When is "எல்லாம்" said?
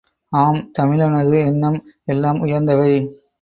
2.05-2.39